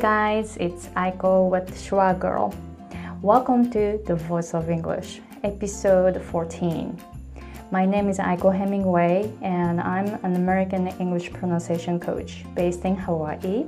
[0.00, 2.54] Guys, it's Aiko with Schwa Girl.
[3.20, 6.98] Welcome to The Voice of English, episode 14.
[7.70, 13.66] My name is Aiko Hemingway, and I'm an American English pronunciation coach based in Hawaii.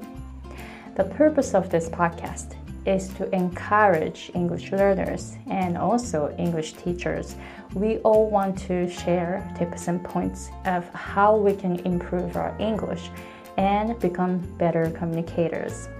[0.94, 2.54] The purpose of this podcast
[2.86, 7.36] is to encourage English learners and also English teachers.
[7.74, 13.10] We all want to share tips and points of how we can improve our English
[13.58, 15.90] and become better communicators.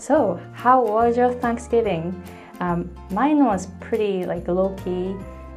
[0.00, 2.22] So, how was your Thanksgiving?
[2.60, 5.14] Um, mine was pretty like low key.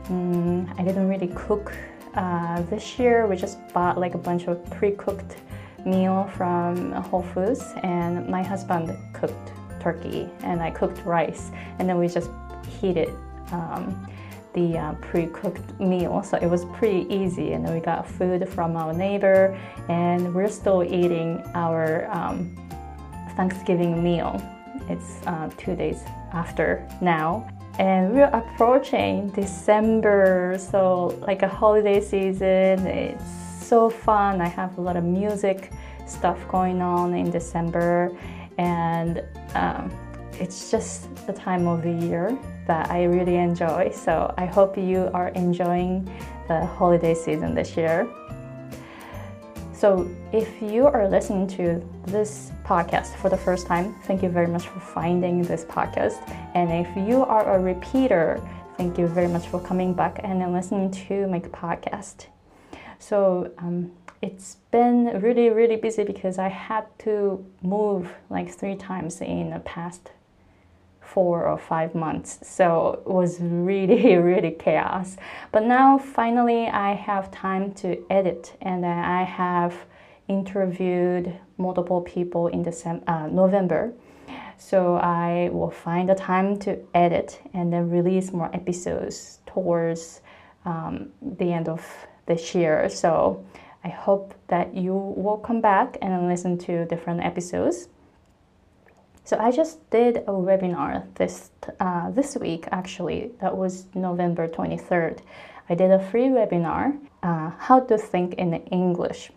[0.09, 1.71] Mm, I didn't really cook
[2.15, 3.25] uh, this year.
[3.25, 5.37] We just bought like a bunch of pre-cooked
[5.85, 11.49] meal from Whole Foods, and my husband cooked turkey, and I cooked rice,
[11.79, 12.29] and then we just
[12.81, 13.15] heated.
[13.53, 14.09] Um,
[14.51, 18.75] the uh, pre-cooked meal so it was pretty easy and then we got food from
[18.75, 22.55] our neighbor and we're still eating our um,
[23.35, 24.41] Thanksgiving meal.
[24.89, 26.03] It's uh, two days
[26.33, 27.47] after now.
[27.79, 32.85] And we're approaching December, so like a holiday season.
[32.85, 33.23] It's
[33.65, 34.41] so fun.
[34.41, 35.71] I have a lot of music
[36.05, 38.15] stuff going on in December,
[38.57, 39.23] and
[39.55, 39.91] um,
[40.39, 43.91] it's just the time of the year that I really enjoy.
[43.91, 46.11] So I hope you are enjoying
[46.47, 48.07] the holiday season this year.
[49.83, 54.47] So, if you are listening to this podcast for the first time, thank you very
[54.47, 56.23] much for finding this podcast.
[56.55, 58.39] And if you are a repeater,
[58.77, 62.27] thank you very much for coming back and listening to my podcast.
[62.97, 69.19] So, um, it's been really, really busy because I had to move like three times
[69.19, 70.11] in the past
[71.13, 72.39] four or five months.
[72.41, 75.17] So it was really, really chaos.
[75.51, 79.73] But now finally I have time to edit and I have
[80.27, 83.93] interviewed multiple people in December, uh, November.
[84.57, 90.21] So I will find the time to edit and then release more episodes towards
[90.65, 91.85] um, the end of
[92.25, 92.89] this year.
[92.89, 93.43] So
[93.83, 97.89] I hope that you will come back and listen to different episodes.
[99.25, 103.31] So I just did a webinar this uh, this week actually.
[103.39, 105.19] That was November 23rd.
[105.69, 109.31] I did a free webinar, uh, how to think in English.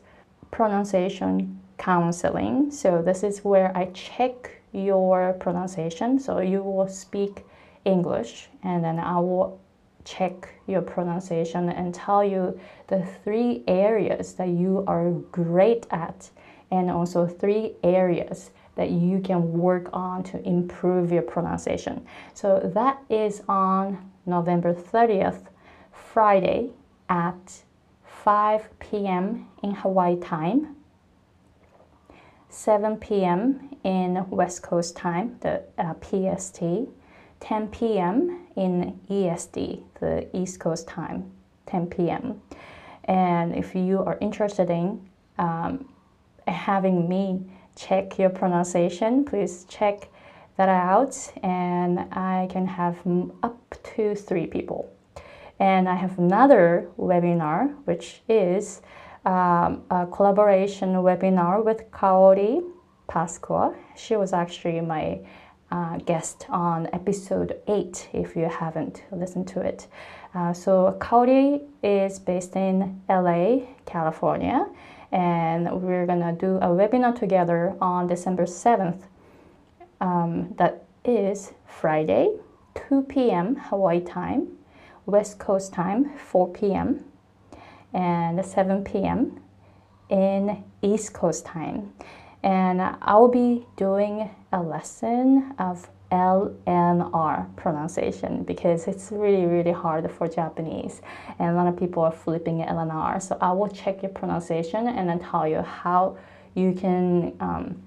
[0.51, 2.71] pronunciation counseling.
[2.71, 6.19] So this is where I check your pronunciation.
[6.19, 7.45] So you will speak
[7.85, 9.59] English and then I will
[10.05, 16.29] check your pronunciation and tell you the three areas that you are great at
[16.71, 22.05] and also three areas that you can work on to improve your pronunciation.
[22.33, 25.47] So that is on November 30th,
[25.91, 26.69] Friday
[27.09, 27.61] at
[28.05, 29.47] 5 p.m.
[29.63, 30.75] in Hawaii time.
[32.49, 33.75] 7 p.m.
[33.83, 36.61] in West Coast time, the uh, PST,
[37.39, 38.47] 10 p.m.
[38.55, 41.31] in EST, the East Coast time,
[41.67, 42.41] 10 p.m.
[43.05, 45.07] And if you are interested in
[45.37, 45.87] um,
[46.47, 47.41] having me
[47.75, 50.09] check your pronunciation, please check
[50.57, 51.15] that out.
[51.43, 52.97] And I can have
[53.43, 54.91] up to three people.
[55.59, 58.81] And I have another webinar, which is
[59.29, 62.63] um, a collaboration webinar with Kaori
[63.07, 63.75] Pasqua.
[63.95, 65.19] She was actually my
[65.71, 69.85] uh, guest on episode 8 if you haven't listened to it.
[70.33, 74.67] Uh, so, Kaori is based in LA, California,
[75.11, 79.03] and we're gonna do a webinar together on December 7th.
[80.01, 82.31] Um, that is Friday,
[82.89, 83.55] 2 p.m.
[83.55, 84.47] Hawaii time,
[85.05, 87.08] West Coast time, 4 p.m
[87.93, 89.39] and 7 p.m.
[90.09, 91.93] in East Coast time.
[92.43, 100.27] And I'll be doing a lesson of LNR pronunciation because it's really, really hard for
[100.27, 101.01] Japanese.
[101.37, 103.21] And a lot of people are flipping LNR.
[103.21, 106.17] So I will check your pronunciation and then tell you how
[106.55, 107.81] you can um,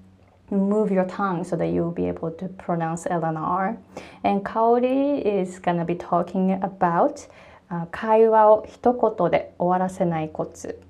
[0.51, 3.77] move your tongue so that you'll be able to pronounce LNR.
[4.23, 7.52] And Kaori is to be talking about あ
[7.90, 10.80] 会話を一言で終わらせないコツ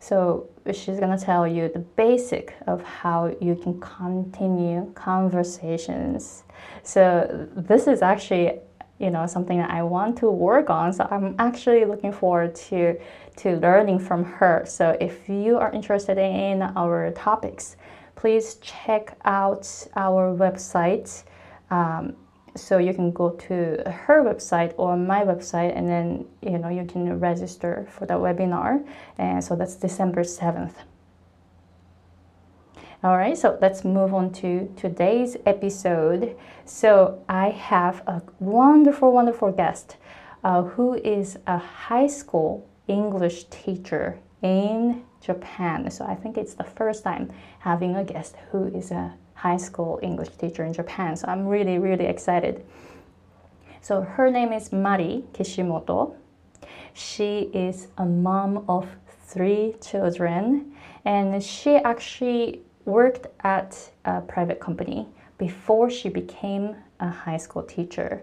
[0.00, 6.44] So she's gonna tell you the basic of how you can continue conversations.
[6.82, 8.60] So this is actually
[8.98, 10.92] you know something that I want to work on.
[10.92, 12.98] So I'm actually looking forward to
[13.36, 14.64] to learning from her.
[14.66, 17.76] So if you are interested in our topics,
[18.14, 19.66] please check out
[19.96, 21.24] our website.
[21.70, 22.16] Um,
[22.55, 26.85] so you can go to her website or my website and then you know you
[26.85, 28.85] can register for the webinar.
[29.17, 30.73] And so that's december 7th
[33.01, 36.35] all right so let's move on to today's episode.
[36.65, 39.95] So i have a wonderful wonderful guest
[40.43, 45.89] uh, who is a high school english teacher in japan.
[45.89, 49.99] So i think it's the first time having a guest who is a high school
[50.03, 51.15] English teacher in Japan.
[51.15, 52.65] So I'm really, really excited.
[53.81, 56.15] So her name is Mari Kishimoto.
[56.93, 58.85] She is a mom of
[59.27, 60.73] three children
[61.05, 65.07] and she actually worked at a private company
[65.37, 68.21] before she became a high school teacher.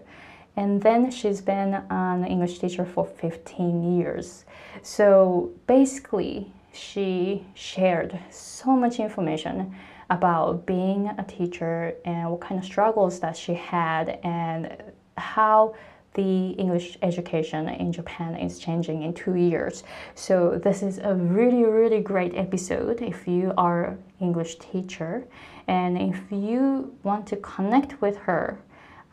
[0.55, 4.45] And then she's been an English teacher for 15 years.
[4.83, 9.75] So basically, she shared so much information
[10.09, 14.75] about being a teacher and what kind of struggles that she had and
[15.17, 15.75] how
[16.13, 19.83] the English education in Japan is changing in two years.
[20.15, 25.27] So this is a really, really great episode if you are English teacher
[25.67, 28.59] and if you want to connect with her.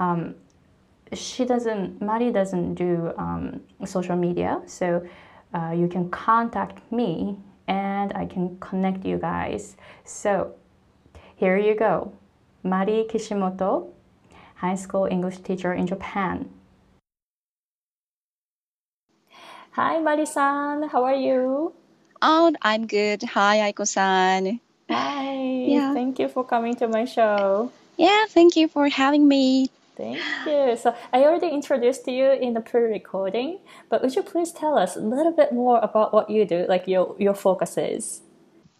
[0.01, 0.35] Um,
[1.13, 5.07] she doesn't, Mari doesn't do um, social media, so
[5.53, 7.39] uh, you can contact me
[7.69, 9.77] and I can connect you guys.
[10.05, 10.55] So
[11.45, 12.11] here you go.
[12.63, 13.93] Mari Kishimoto,
[14.65, 16.49] high school English teacher in Japan.
[19.77, 20.89] Hi, Mari-san.
[20.89, 21.75] How are you?
[22.23, 23.37] Oh, I'm good.
[23.37, 24.59] Hi, Aiko-san.
[24.89, 25.37] Hi.
[25.69, 25.93] Yeah.
[25.93, 27.71] Thank you for coming to my show.
[27.99, 29.69] Yeah, thank you for having me.
[30.01, 30.81] Thank you.
[30.81, 35.05] So I already introduced you in the pre-recording, but would you please tell us a
[35.05, 38.24] little bit more about what you do, like your your focus is?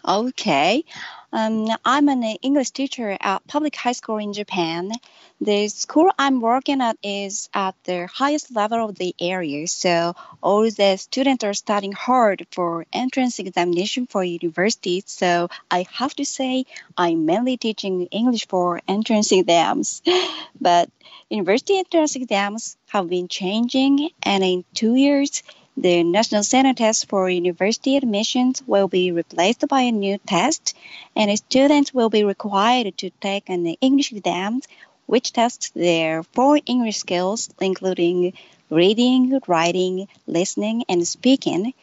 [0.07, 0.85] Okay.
[1.33, 4.93] Um, I'm an English teacher at public high school in Japan.
[5.41, 10.71] The school I'm working at is at the highest level of the area, so all
[10.71, 15.03] the students are studying hard for entrance examination for university.
[15.07, 16.67] So I have to say
[16.99, 20.03] I'm mainly teaching English for entrance exams.
[20.61, 20.91] But
[21.31, 25.43] university entrance exams have been changing, and in two years,
[25.77, 30.75] the National Center Test for University admissions will be replaced by a new test,
[31.17, 34.61] and students will be required to take an English exam
[35.07, 38.33] which tests their four English skills, including
[38.71, 41.75] reading, writing, listening, and speaking.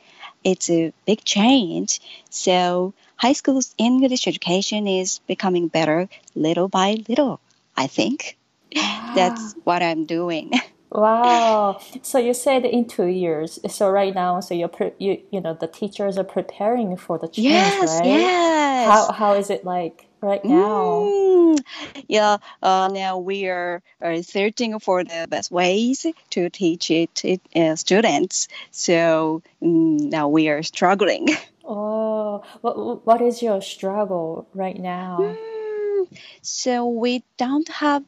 [0.44, 2.00] It's a big change.
[2.30, 7.40] So, high school's English education is becoming better little by little,
[7.78, 8.38] I think.
[8.76, 9.12] Ah.
[9.16, 10.52] That's what I'm doing.
[10.92, 11.80] Wow.
[12.02, 13.60] So you said in two years.
[13.70, 17.28] So right now, so you're pre- you you know the teachers are preparing for the
[17.28, 18.06] change, yes, right?
[18.06, 18.92] Yes.
[18.92, 21.08] How how is it like right now?
[21.08, 21.64] Mm,
[22.10, 22.38] yeah.
[22.62, 27.78] Uh, now we are, are searching for the best ways to teach it, it uh,
[27.78, 28.50] students.
[28.72, 31.30] So mm, now we are struggling.
[31.64, 35.20] Oh, what what is your struggle right now?
[35.22, 35.51] Mm
[36.42, 38.04] so we don't have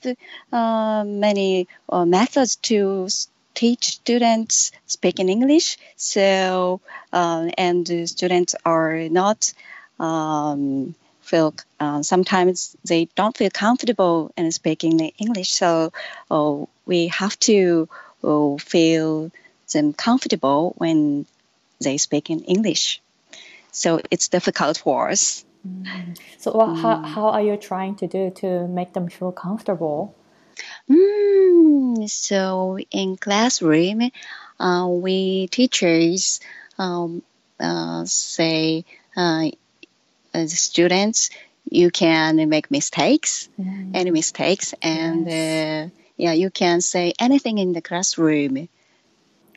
[0.51, 3.07] uh, many uh, methods to
[3.53, 5.77] teach students speaking English.
[5.95, 6.81] So
[7.11, 9.53] uh, and students are not
[9.99, 15.51] um, feel uh, sometimes they don't feel comfortable in speaking English.
[15.51, 15.93] So
[16.29, 17.87] uh, we have to
[18.23, 19.31] uh, feel
[19.71, 21.25] them comfortable when
[21.79, 23.01] they speak in English.
[23.71, 25.45] So it's difficult for us.
[25.67, 26.17] Mm.
[26.37, 26.77] So, mm.
[26.77, 30.15] how, how are you trying to do to make them feel comfortable?
[30.89, 34.11] Mm, so, in classroom,
[34.59, 36.39] uh, we teachers
[36.77, 37.23] um,
[37.59, 39.49] uh, say uh,
[40.33, 41.29] as students,
[41.69, 43.91] you can make mistakes, mm.
[43.93, 45.87] any mistakes, and yes.
[45.87, 48.69] Uh, yeah, you can say anything in the classroom.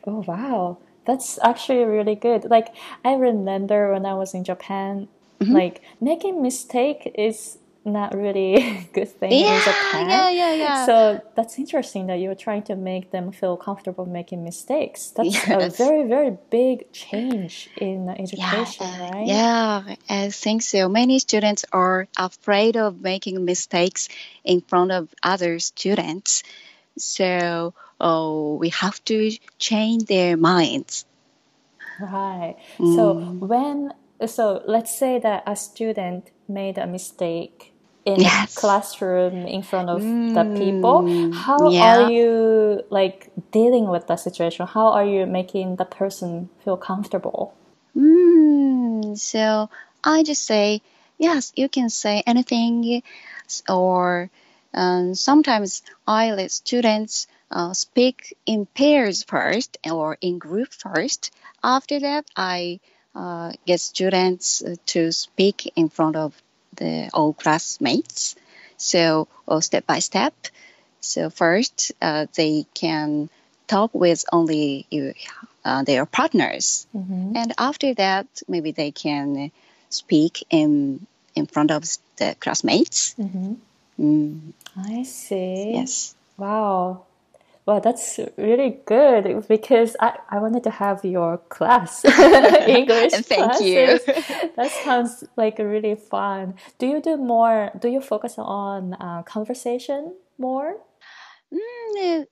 [0.05, 2.45] Oh wow, that's actually really good.
[2.45, 2.73] Like
[3.05, 5.07] I remember when I was in Japan,
[5.39, 5.53] Mm-hmm.
[5.53, 10.09] Like making mistake is not really a good thing yeah, in Japan.
[10.09, 10.85] Yeah, yeah, yeah.
[10.85, 15.11] So that's interesting that you're trying to make them feel comfortable making mistakes.
[15.15, 15.47] That's yes.
[15.47, 19.27] a very, very big change in education, yeah, right?
[19.27, 20.89] Yeah, I think so.
[20.89, 24.09] Many students are afraid of making mistakes
[24.43, 26.43] in front of other students.
[26.97, 31.05] So oh, we have to change their minds.
[31.99, 32.57] Right.
[32.77, 33.91] So when
[34.25, 37.73] so let's say that a student made a mistake
[38.05, 38.55] in Yes.
[38.55, 40.01] classroom in front of
[40.33, 41.07] the people.
[41.33, 42.05] How yeah.
[42.05, 44.65] are you like dealing with the situation?
[44.65, 47.53] How are you making the person feel comfortable?
[47.95, 49.69] Mm, so
[50.03, 50.81] I just say,
[51.17, 53.03] yes, you can say anything.
[53.67, 54.29] Or
[54.73, 61.31] um, sometimes I let students uh, speak in pairs first or in group first.
[61.63, 62.79] After that, I
[63.17, 66.39] uh, get students uh, to speak in front of
[66.75, 68.35] the all classmates.
[68.77, 70.33] So uh, step by step.
[71.01, 73.29] So first, uh, they can
[73.67, 74.85] talk with only
[75.65, 79.51] uh, their partners, and after that, maybe they can
[79.89, 81.83] speak in in front of
[82.17, 83.15] the classmates.
[83.99, 85.73] Mm, I see.
[85.73, 86.13] yes.
[86.37, 87.05] Wow.
[87.67, 92.05] Wow, that's really good because I, I wanted to have your class,
[92.65, 93.99] English Thank you.
[94.55, 96.55] That sounds like really fun.
[96.79, 100.77] Do you do more, do you focus on uh, conversation more?
[101.53, 102.25] Mm,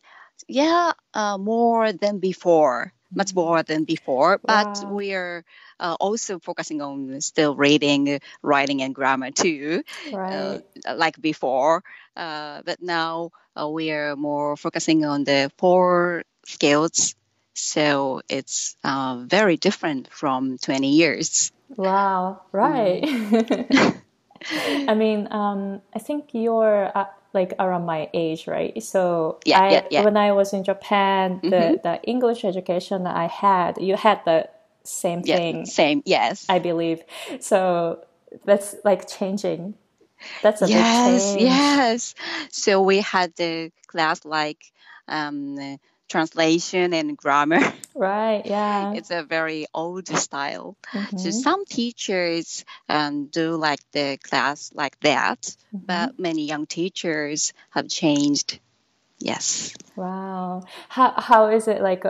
[0.48, 4.40] yeah, uh, more than before, much more than before.
[4.46, 4.88] But Wow.
[4.88, 5.44] we are
[5.80, 9.84] uh, also focusing on still reading, writing, and grammar too,
[10.30, 10.60] uh,
[10.96, 11.84] like before.
[12.16, 17.16] Uh, but now uh, we are more focusing on the four skills.
[17.56, 21.52] So it's uh, very different from 20 years.
[21.76, 23.04] Wow, right.
[24.88, 28.82] I mean, um, I think you're uh, like around my age, right?
[28.84, 30.02] So Yeah, I, yeah, yeah.
[30.04, 31.84] when I was in Japan, the, Mhm.
[31.84, 34.50] the English education that I had, you had the
[34.84, 36.02] same Yeah, thing, same.
[36.06, 36.46] Yes.
[36.50, 37.04] I believe.
[37.40, 38.04] So
[38.46, 39.76] that's like changing.
[40.42, 41.42] That's a yes, big change.
[41.42, 42.16] yes.
[42.52, 44.72] So we had the class like
[45.08, 45.58] um,
[46.10, 47.62] translation and grammar.
[47.98, 48.92] Right, yeah.
[48.94, 50.76] it's a very old style.
[50.94, 51.18] Mhm.
[51.20, 55.86] So some teachers um, do like the class like that, Mm-hmm.
[55.88, 58.60] but many young teachers have changed.
[59.20, 59.74] Yes.
[59.96, 60.64] Wow.
[60.90, 62.04] How how is it like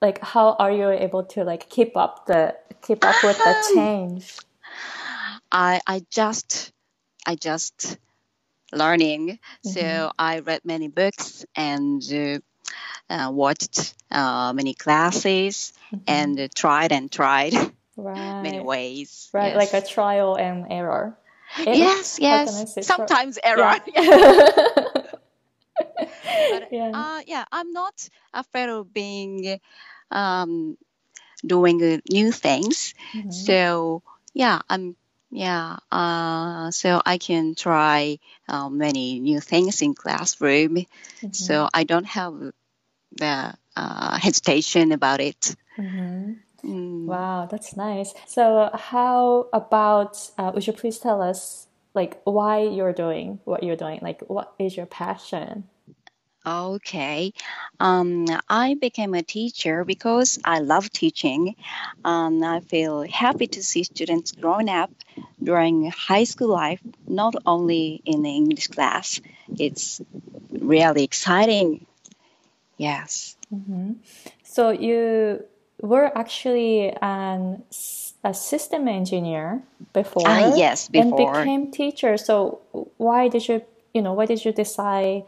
[0.00, 4.36] like how are you able to like keep up the keep up with the change?
[5.52, 6.72] I I just
[7.26, 7.98] I just
[8.72, 9.38] learning.
[9.62, 12.38] So I read many books and uh,
[13.32, 15.72] watched uh, many classes
[16.06, 17.54] and uh, tried and tried
[17.96, 18.42] Right.
[18.42, 19.28] many ways.
[19.32, 19.56] Right, Yes.
[19.56, 21.16] like a trial and error.
[21.66, 22.86] Eh, yes, how can I yes.
[22.86, 23.74] Sometimes error.
[23.96, 24.84] Yeah.
[26.48, 26.90] But Yeah.
[26.92, 29.60] uh, yeah, I'm not afraid of being
[30.10, 30.76] um,
[31.44, 32.94] doing uh, new things.
[33.14, 33.30] Mm-hmm.
[33.30, 34.02] So
[34.34, 34.96] yeah, I'm
[35.30, 35.76] yeah.
[35.90, 40.76] Uh, so I can try uh, many new things in classroom.
[40.76, 41.28] Mm-hmm.
[41.32, 42.52] So I don't have
[43.12, 45.54] the uh, hesitation about it.
[45.78, 46.38] Mhm.
[46.64, 47.06] Mm.
[47.06, 48.12] Wow, that's nice.
[48.26, 53.76] So, how about, uh, would you please tell us, like, why you're doing what you're
[53.76, 54.00] doing?
[54.02, 55.68] Like, what is your passion?
[56.44, 57.32] Okay.
[57.78, 61.56] Um, I became a teacher because I love teaching.
[62.04, 64.90] Um, I feel happy to see students growing up
[65.42, 69.20] during high school life, not only in the English class.
[69.58, 70.00] It's
[70.50, 71.86] really exciting.
[72.78, 73.36] Yes.
[74.44, 75.44] So, you
[75.82, 77.62] were actually an,
[78.24, 80.24] a system engineer before.
[80.26, 81.40] Ah, yes, before.
[81.40, 82.16] And became teacher.
[82.16, 82.60] So,
[82.96, 83.62] why did you,
[83.94, 85.24] you know, why did you decide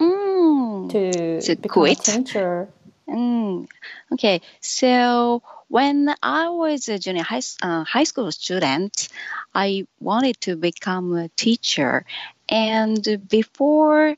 [0.00, 0.90] Mm.
[0.90, 1.98] to To become quit?
[2.00, 2.68] a teacher?
[3.08, 3.66] Mm,
[4.12, 9.08] okay, so when I was a junior high, uh, high school student,
[9.54, 12.04] I wanted to become a teacher.
[12.48, 14.14] And before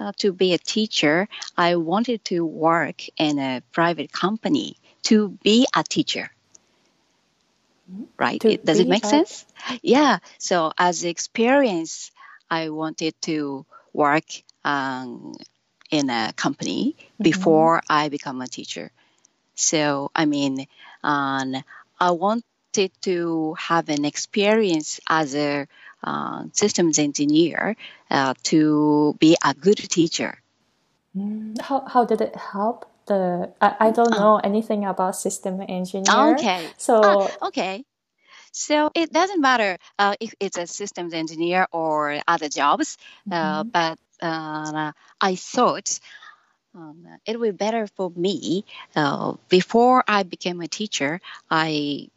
[0.00, 5.66] uh, to be a teacher, I wanted to work in a private company to be
[5.76, 6.30] a teacher.
[8.18, 8.44] Right?
[8.44, 9.46] It- Does it make sense?
[9.82, 10.18] Yeah.
[10.38, 12.10] So as experience,
[12.50, 14.24] I wanted to work
[14.64, 15.34] um,
[15.90, 18.90] in a company before I become a teacher.
[19.54, 20.66] So I mean,
[21.02, 21.54] um,
[22.00, 25.66] I wanted to have an experience as a
[26.02, 27.76] uh, systems engineer
[28.10, 30.38] uh, to be a good teacher.
[31.60, 32.86] How, how did it help?
[33.06, 36.10] The I, I don't know anything about system engineer.
[36.12, 36.34] Oh.
[36.34, 36.68] Okay.
[36.78, 37.84] So Ah, okay.
[38.52, 42.98] So it doesn't matter uh, if it's a systems engineer or other jobs,
[43.30, 45.98] uh, but uh, I thought
[46.74, 48.64] um, it would be better for me
[48.96, 51.20] uh, before I became a teacher.
[51.50, 52.08] I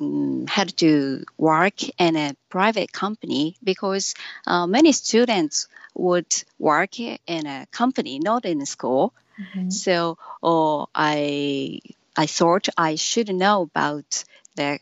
[0.00, 4.14] um, had to work in a private company because
[4.46, 9.12] uh, many students would work in a company, not in a school.
[9.40, 9.70] Mm-hmm.
[9.70, 11.80] So oh, I
[12.16, 14.24] I thought I should know about
[14.56, 14.78] the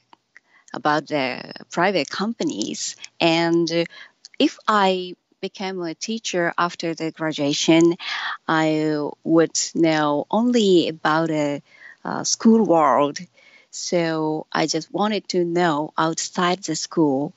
[0.72, 3.86] about the private companies, and
[4.38, 7.96] if I became a teacher after the graduation,
[8.48, 11.62] I would know only about a,
[12.04, 13.18] a school world.
[13.76, 17.35] So I just wanted to know outside the school.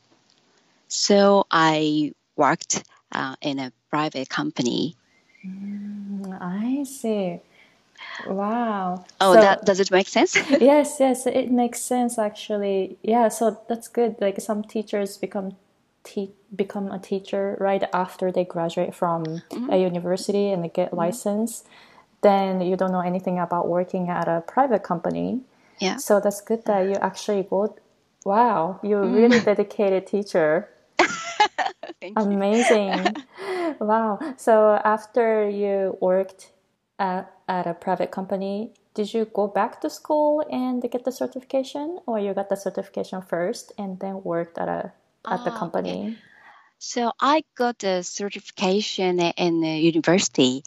[0.88, 2.82] So I worked
[3.12, 4.96] uh, in a private company.
[5.46, 7.42] Mm, I see.
[8.26, 9.06] Wow.
[9.20, 10.36] Oh, so, that does it make sense?
[10.62, 12.98] yes, yes, it makes sense actually.
[13.04, 14.16] Yeah, so that's good.
[14.22, 15.58] Like some teachers become
[16.06, 19.70] te- become a teacher right after they graduate from mm-hmm.
[19.70, 21.04] a university and they get mm-hmm.
[21.04, 21.66] license.
[22.22, 25.42] Then you don't know anything about working at a private company.
[25.80, 25.98] Yeah.
[25.98, 27.76] So that's good that you actually go.
[28.26, 29.16] Wow, you're mm.
[29.16, 30.70] really dedicated teacher.
[32.16, 33.16] Amazing.
[33.80, 34.20] wow.
[34.38, 36.52] So after you worked
[37.00, 42.00] at, at a private company, did you go back to school and get the certification
[42.06, 44.92] or you got the certification first and then worked at a
[45.26, 46.08] at the ah, company?
[46.08, 46.18] Okay.
[46.80, 50.64] So I got the certification in the university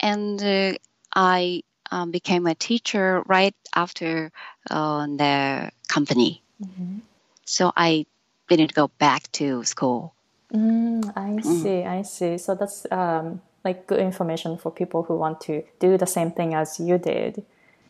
[0.00, 0.74] and uh,
[1.14, 1.62] I
[1.92, 4.32] um, became a teacher right after
[4.70, 6.42] uh, the company.
[6.60, 6.98] Mm-hmm.
[7.44, 8.06] So I
[8.48, 10.14] didn't go back to school.
[10.52, 11.62] Mm, I mm.
[11.62, 12.38] see, I see.
[12.38, 16.54] So that's um, like good information for people who want to do the same thing
[16.54, 17.44] as you did.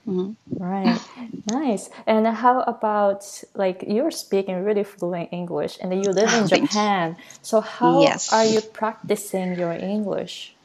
[0.07, 0.63] Mm-hmm.
[0.63, 0.99] Right,
[1.47, 1.89] nice.
[2.07, 3.23] And how about
[3.55, 7.17] like you're speaking really fluent English, and you live in Japan.
[7.41, 8.33] So how yes.
[8.33, 10.57] are you practicing your English?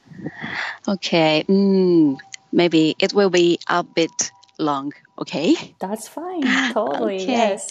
[0.88, 2.18] Okay, mm,
[2.58, 4.92] maybe it will be a bit long.
[5.22, 5.56] Okay.
[5.80, 6.42] That's fine.
[6.74, 7.22] Totally.
[7.22, 7.26] okay.
[7.28, 7.70] Yes.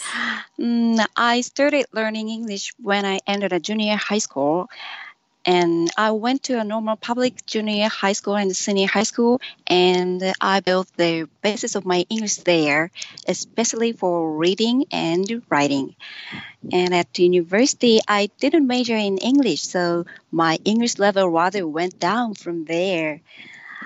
[0.57, 4.69] Mm, I started learning English when I entered a junior high school.
[5.45, 10.19] And I went to a normal public junior high school and senior high school, and
[10.41, 12.91] I built the basis of my English there,
[13.29, 15.95] especially for reading and writing.
[16.73, 22.33] And at university, I didn't major in English, so my English level rather went down
[22.33, 23.21] from there.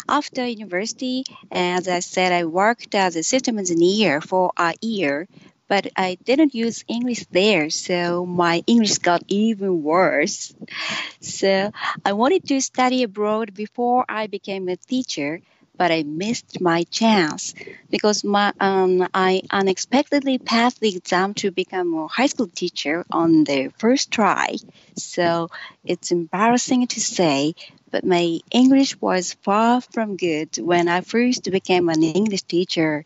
[0.08, 5.28] After university, as I said, I worked as a system engineer for a year,
[5.68, 10.54] but I didn't use English there, so my English got even worse.
[11.22, 11.72] So
[12.04, 15.42] I wanted to study abroad before I became a teacher,
[15.78, 17.54] but I missed my chance
[17.90, 23.46] because my, um, I unexpectedly passed the exam to become a high school teacher on
[23.46, 24.56] the first try.
[24.96, 25.50] So
[25.86, 27.56] it's embarrassing to say,
[27.92, 33.06] but my English was far from good when I first became an English teacher.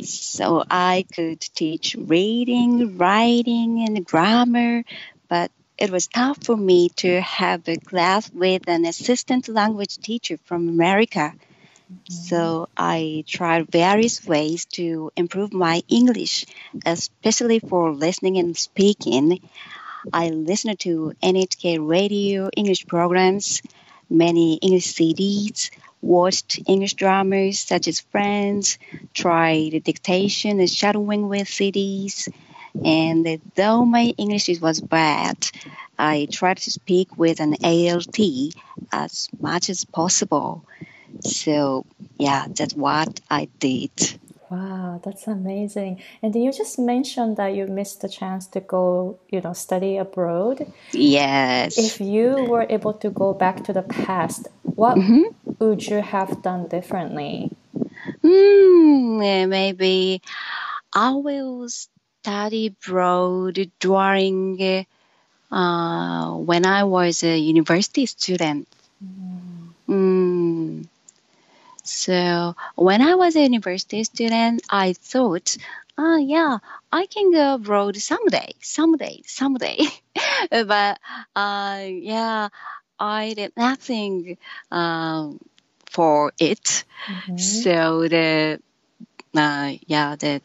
[0.00, 4.84] So I could teach reading, writing, and grammar,
[5.28, 10.38] but it was tough for me to have a class with an assistant language teacher
[10.44, 11.32] from America.
[11.92, 12.12] Mm-hmm.
[12.12, 16.44] So I tried various ways to improve my English,
[16.84, 19.40] especially for listening and speaking.
[20.12, 23.62] I listened to NHK radio English programs
[24.08, 25.70] many English CDs,
[26.02, 28.78] watched English dramas such as Friends,
[29.14, 32.28] tried dictation and shadowing with CDs.
[32.84, 35.36] And though my English was bad,
[35.98, 38.18] I tried to speak with an ALT
[38.92, 40.64] as much as possible.
[41.20, 41.86] So,
[42.18, 44.18] yeah, that's what I did.
[44.50, 46.02] Wow, that's amazing.
[46.22, 50.70] And you just mentioned that you missed the chance to go, you know, study abroad.
[50.92, 51.78] Yes.
[51.78, 55.22] If you were able to go back to the past, what mm-hmm.
[55.58, 57.50] would you have done differently?
[58.22, 60.20] Mm, maybe
[60.92, 64.86] I will study abroad during
[65.50, 68.68] uh, when I was a university student.
[69.02, 69.33] Mm.
[71.84, 75.56] So when I was a university student, I thought,
[75.98, 76.58] oh yeah,
[76.90, 79.78] I can go abroad someday, someday, someday.
[80.50, 80.98] but
[81.36, 82.48] uh, yeah,
[82.98, 84.38] I did nothing
[84.70, 85.38] um,
[85.86, 86.84] for it.
[87.06, 87.36] Mm-hmm.
[87.36, 88.60] So the
[89.36, 90.40] uh, yeah, the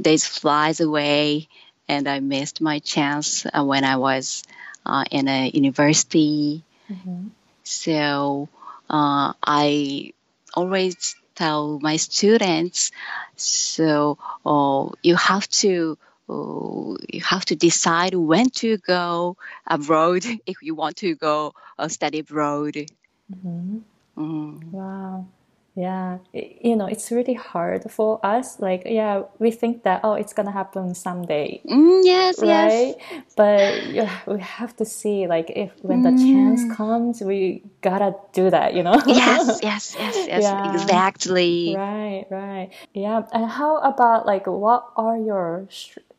[0.00, 1.48] days flies away,
[1.88, 4.42] and I missed my chance uh, when I was
[4.84, 6.64] uh, in a university.
[6.90, 7.28] Mm-hmm.
[7.64, 8.48] So
[8.90, 10.12] uh, I
[10.54, 12.90] always tell my students
[13.36, 19.36] so uh, you have to uh, you have to decide when to go
[19.66, 23.78] abroad if you want to go uh, study abroad mm-hmm.
[24.16, 24.64] mm.
[24.72, 25.26] wow
[25.74, 30.34] yeah you know it's really hard for us like yeah we think that oh it's
[30.34, 33.24] gonna happen someday mm, yes right yes.
[33.36, 36.18] but yeah, we have to see like if when the mm.
[36.18, 40.74] chance comes we gotta do that you know yes yes yes yes yeah.
[40.74, 45.66] exactly right right yeah and how about like what are your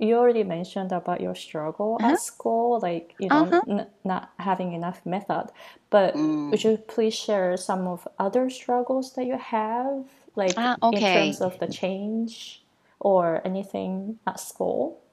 [0.04, 2.14] you already mentioned about your struggle uh-huh.
[2.14, 3.62] at school like you know uh-huh.
[3.68, 5.50] n- not having enough method
[5.94, 6.50] but mm.
[6.50, 10.98] would you please share some of other struggles that you have, like ah, okay.
[10.98, 12.64] in terms of the change
[13.00, 15.04] or anything at school?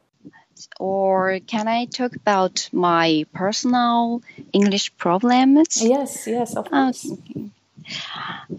[0.78, 4.22] Or can I talk about my personal
[4.54, 5.82] English problems?
[5.82, 7.12] Yes, yes, of course.
[7.12, 7.50] Okay.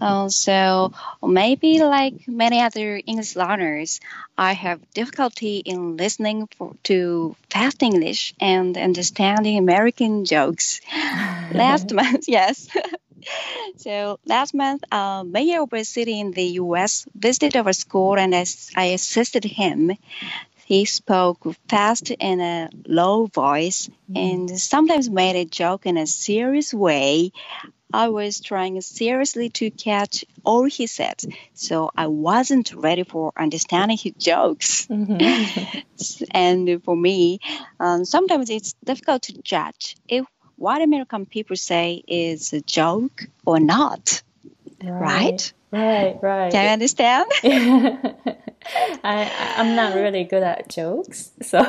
[0.00, 0.92] Uh, so
[1.22, 4.00] maybe like many other English learners,
[4.36, 10.80] I have difficulty in listening for, to fast English and understanding American jokes.
[11.54, 12.68] last month, yes.
[13.76, 17.06] so last month, uh, Mayor of a city in the U.S.
[17.14, 18.44] visited our school, and I,
[18.76, 19.92] I assisted him.
[20.64, 26.72] He spoke fast in a low voice and sometimes made a joke in a serious
[26.72, 27.32] way.
[27.92, 31.22] I was trying seriously to catch all he said,
[31.54, 34.86] so I wasn't ready for understanding his jokes.
[34.86, 36.24] Mm-hmm.
[36.30, 37.40] and for me,
[37.78, 40.26] um, sometimes it's difficult to judge if
[40.56, 44.22] what American people say is a joke or not.
[44.82, 45.52] Right?
[45.70, 46.22] Right, right.
[46.22, 46.52] right.
[46.52, 47.30] Can you understand?
[49.04, 51.58] I, I'm not really good at jokes, so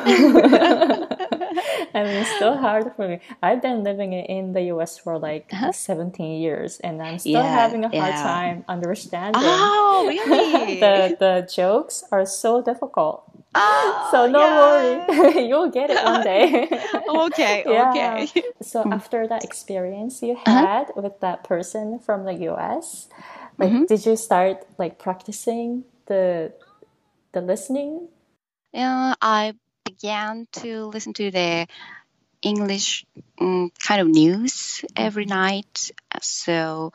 [1.95, 3.19] I mean, it's still hard for me.
[3.41, 5.71] I've been living in the US for like uh-huh.
[5.71, 8.23] 17 years, and I'm still yeah, having a hard yeah.
[8.23, 9.41] time understanding.
[9.43, 10.79] Oh, really?
[10.79, 13.23] the the jokes are so difficult.
[13.56, 15.08] Oh, so no yeah.
[15.08, 16.67] worry, you'll get it one day.
[17.08, 18.27] okay, okay.
[18.62, 18.93] So hmm.
[18.93, 20.51] after that experience you uh-huh.
[20.51, 21.01] had uh-huh.
[21.01, 23.10] with that person from the US,
[23.58, 23.86] like, mm-hmm.
[23.86, 26.51] did you start like practicing the
[27.33, 28.07] the listening?
[28.71, 31.67] Yeah, I began to listen to the
[32.41, 33.05] English
[33.39, 35.91] um, kind of news every night.
[36.21, 36.91] So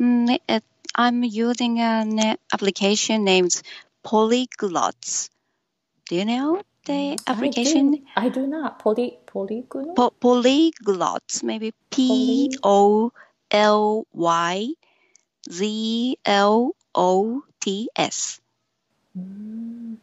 [0.00, 0.64] um, it,
[0.94, 3.62] I'm using an application named
[4.04, 5.30] Polyglots.
[6.08, 8.06] Do you know the application?
[8.16, 8.78] I do, I do not.
[8.78, 9.96] Poly polyglot.
[9.96, 11.42] Po- polyglots.
[11.42, 13.12] Maybe P O
[13.50, 14.74] L Y
[15.50, 18.40] Z L O T S.
[19.18, 19.96] Mm.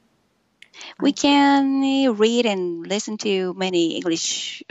[0.99, 4.63] We can read and listen to many English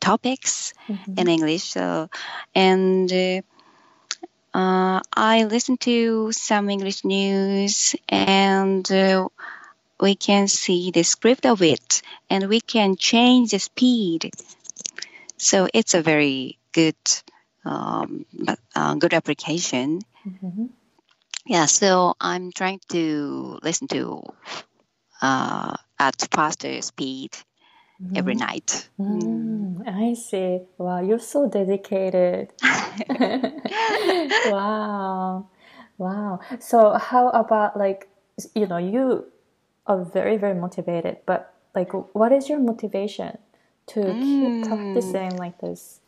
[0.00, 1.18] topics mm-hmm.
[1.18, 1.64] in English.
[1.64, 2.08] So,
[2.54, 3.40] and uh,
[4.54, 9.28] uh, I listen to some English news, and uh,
[10.00, 14.30] we can see the script of it, and we can change the speed.
[15.36, 16.96] So it's a very good,
[17.64, 18.26] um,
[18.76, 20.00] uh, good application.
[20.26, 20.66] Mm-hmm.
[21.46, 24.22] Yeah, so I'm trying to listen to
[25.20, 27.32] uh, at faster speed
[28.00, 28.16] mm-hmm.
[28.16, 28.88] every night.
[28.98, 30.60] Mm, I see.
[30.78, 32.52] Wow, you're so dedicated.
[34.46, 35.48] wow.
[35.98, 36.40] Wow.
[36.60, 38.08] So how about like
[38.54, 39.26] you know, you
[39.86, 43.38] are very, very motivated, but like what is your motivation
[43.88, 44.22] to mm.
[44.22, 46.00] keep practicing like this?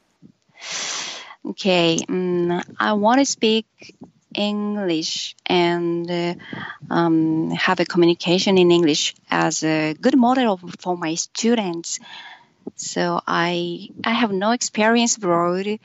[1.44, 3.66] Okay, um, I want to speak
[4.36, 6.34] English and uh,
[6.90, 11.98] um, have a communication in English as a good model for my students.
[12.76, 15.78] So I I have no experience abroad,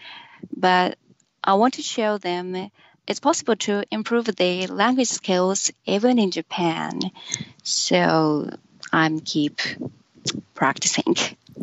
[0.56, 0.98] but
[1.44, 2.70] I want to show them
[3.08, 7.00] it's possible to improve their language skills even in Japan.
[7.64, 8.50] So
[8.92, 9.60] I'm keep
[10.54, 11.16] practicing.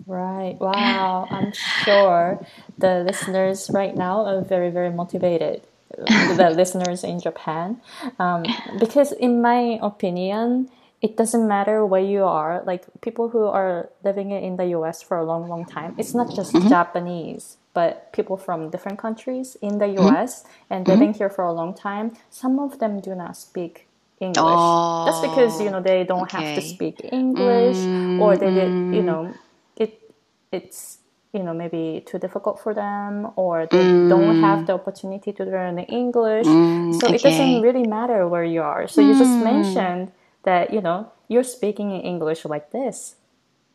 [0.07, 0.57] Right.
[0.59, 1.29] Wow.
[1.31, 2.44] I'm sure
[2.79, 5.62] the listeners right now are very, very motivated
[5.96, 7.81] the listeners in Japan.
[8.18, 8.44] Um,
[8.79, 10.68] because, in my opinion,
[11.01, 12.62] it doesn't matter where you are.
[12.66, 16.35] Like people who are living in the US for a long, long time, it's not
[16.35, 16.68] just mm-hmm.
[16.68, 20.74] Japanese, but people from different countries in the US mm-hmm.
[20.74, 21.18] and living mm-hmm.
[21.18, 22.16] here for a long time.
[22.31, 23.87] Some of them do not speak
[24.20, 24.37] English.
[24.38, 26.55] Oh, That's because you know they don't okay.
[26.55, 28.20] have to speak English, mm-hmm.
[28.20, 29.35] or they did, you know,
[29.77, 30.12] it
[30.51, 30.97] it's
[31.33, 34.09] you know maybe too difficult for them or they mm.
[34.09, 37.17] don't have the opportunity to learn english mm, so okay.
[37.17, 39.09] it doesn't really matter where you are so mm.
[39.09, 39.45] you just mm.
[39.45, 40.12] mentioned
[40.45, 43.17] that you know you're speaking in english like this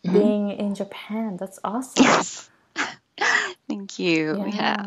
[0.05, 0.13] mm.
[0.13, 2.49] being in japan that's awesome yes
[3.69, 4.85] thank you yeah.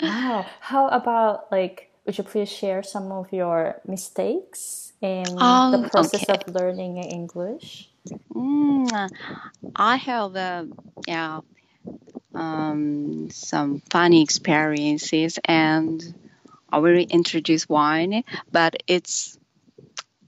[0.00, 5.72] yeah wow how about like would you please share some of your mistakes in um,
[5.72, 6.32] the process okay.
[6.32, 7.90] of learning english
[8.32, 9.10] mm,
[9.74, 10.64] I have, uh,
[11.06, 11.40] yeah,
[12.34, 16.02] um, some funny experiences and
[16.70, 19.38] I will introduce wine, but it's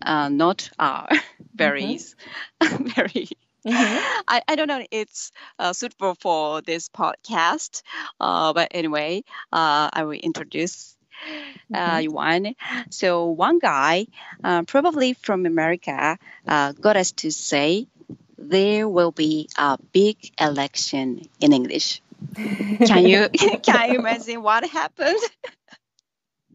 [0.03, 1.07] uh, not uh,
[1.55, 1.99] very,
[2.63, 3.29] very.
[3.67, 4.01] Mhm.
[4.29, 4.85] I, I don't know.
[4.91, 7.83] It's uh, suitable for this podcast,
[8.21, 10.97] uh, but anyway, uh, I will introduce
[11.75, 12.55] uh, one.
[12.91, 14.07] So one guy,
[14.45, 17.89] uh, probably from America, uh, got us to say
[18.39, 22.01] there will be a big election in English.
[22.87, 23.29] Can you
[23.63, 25.19] can you imagine what happened?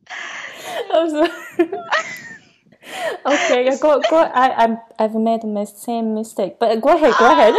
[0.93, 1.29] I'm sorry.
[3.25, 4.17] okay, yeah, go go.
[4.17, 7.53] I I'm, I've made the same mistake, but go ahead, go ahead.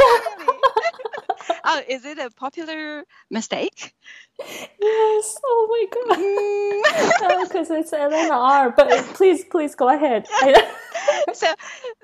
[1.66, 3.94] Ah, oh, is it a popular mistake?
[4.38, 5.38] Yes.
[5.44, 5.86] Oh my
[7.28, 7.48] god.
[7.48, 8.70] Because it's L and R.
[8.70, 10.26] But please, please go ahead.
[11.32, 11.46] so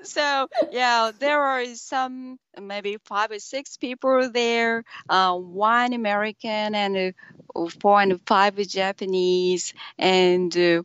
[0.03, 7.13] so yeah there are some maybe five or six people there uh, one american and
[7.55, 10.83] uh, four and five japanese and uh,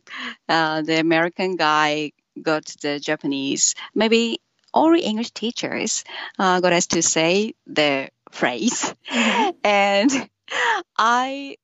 [0.49, 4.39] uh, the american guy got the japanese maybe
[4.73, 6.03] all english teachers
[6.39, 8.93] uh, got us to say the phrase
[9.63, 10.29] and
[10.97, 11.55] i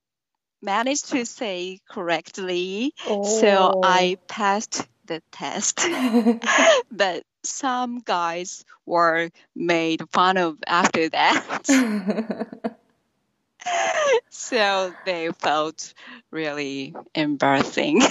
[0.62, 4.24] managed to say correctly so i oh.
[4.28, 5.82] passed the test
[6.92, 12.78] but some guys were made fun of after that
[14.30, 15.94] so they felt
[16.32, 18.02] really embarrassing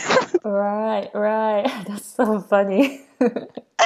[0.45, 1.85] right, right.
[1.87, 3.03] That's so funny.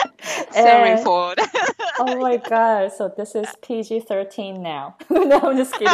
[0.53, 1.35] sorry for
[1.99, 2.93] Oh my god!
[2.93, 4.97] So this is PG thirteen now.
[5.11, 5.89] no, I'm just kidding.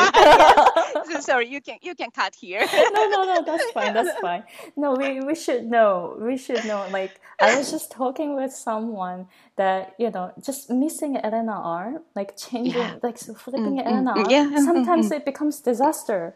[1.13, 4.45] so sorry you can you can cut here no, no, no, that's fine, that's fine.
[4.77, 6.17] No, we, we should know.
[6.21, 6.87] We should know.
[6.91, 12.03] Like, I was just talking with someone that, you know, just missing L and R,
[12.15, 12.97] like changing, Yeah.
[13.03, 15.17] like flipping Mm, Elena mm, R, yeah, mm, sometimes mm.
[15.17, 16.35] it becomes disaster.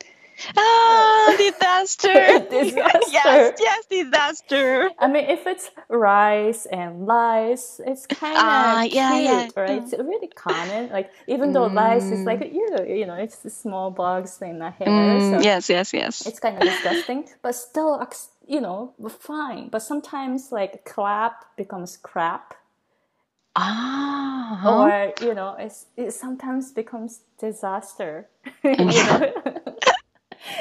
[0.56, 3.10] Ah disaster Disaster.
[3.12, 9.18] yes yes disaster I mean, if it's rice and lice, it's kind of Ah, yeah,
[9.18, 9.46] cute, yeah.
[9.56, 9.82] right?
[9.82, 10.90] It's really common.
[10.90, 14.70] Like, even though lice is like, you know, you know, it's small bugs in the
[14.70, 14.90] hair.
[14.90, 18.00] Mm, so yes yes yes it's kind of disgusting, but still,
[18.46, 19.68] you know, fine.
[19.68, 22.54] But sometimes like clap becomes crap,
[23.56, 28.28] ah or you know, it's, it sometimes becomes disaster.
[28.64, 29.32] you know?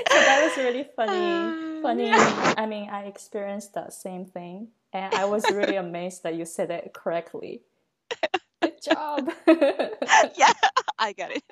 [0.09, 1.71] so that was really funny.
[1.81, 2.09] Funny.
[2.11, 6.71] I mean, I experienced that same thing, and I was really amazed that you said
[6.71, 7.61] it correctly.
[8.61, 9.29] Good job.
[9.47, 10.53] yeah
[10.97, 11.43] i got it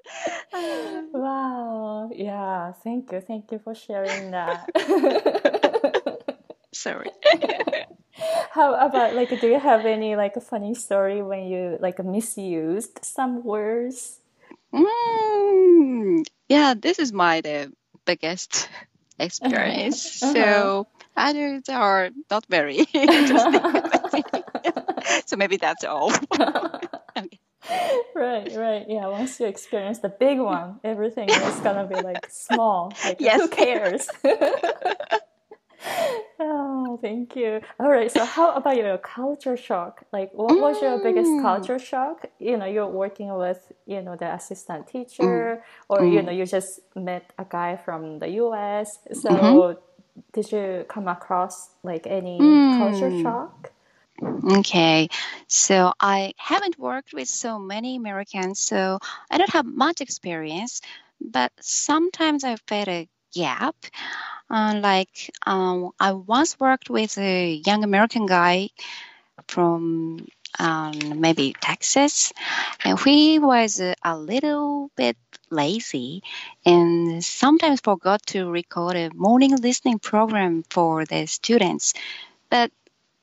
[1.13, 2.09] wow.
[2.13, 2.73] Yeah.
[2.83, 3.21] Thank you.
[3.21, 4.69] Thank you for sharing that.
[6.73, 7.11] sorry
[8.51, 12.99] How about like do you have any like a funny story when you like misused
[13.01, 14.19] some words?
[14.73, 17.71] Mm, yeah, this is my the
[18.05, 18.69] biggest
[19.19, 20.21] experience.
[20.23, 20.33] Uh-huh.
[20.33, 23.61] So others are not very interesting.
[25.25, 26.11] so maybe that's all.
[27.17, 27.39] Okay.
[28.15, 28.85] right, right.
[28.89, 32.99] Yeah, once you experience the big one, everything is gonna be like small.
[33.03, 33.39] Like Yes.
[33.41, 34.07] who cares?
[36.39, 37.61] oh, thank you.
[37.79, 40.03] All right, so how about your culture shock?
[40.11, 41.37] Like what was your biggest Mm.
[41.37, 42.25] culture shock?
[42.39, 46.81] You know, you're working with, you know, the assistant teacher or you know, you just
[46.95, 48.99] met a guy from the US.
[49.13, 49.59] So Mm-hmm.
[50.33, 52.69] did you come across like any Mm.
[52.71, 53.71] culture shock?
[54.59, 55.09] Okay,
[55.47, 58.99] so I haven't worked with so many Americans, so
[59.31, 60.81] I don't have much experience,
[61.21, 63.75] but sometimes I felt a gap.
[64.53, 68.69] Uh, like um, I once worked with a young American guy
[69.47, 70.27] from
[70.59, 72.31] um, maybe Texas,
[72.83, 75.17] and he was a, little bit
[75.49, 76.21] lazy
[76.67, 81.95] and sometimes forgot to record a morning listening program for the students.
[82.51, 82.71] But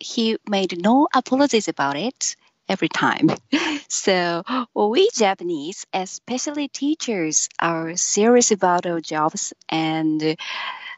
[0.00, 2.34] he made no apologies about it
[2.68, 3.30] every time.
[3.92, 10.36] So we Japanese, especially teachers, are serious about our jobs, and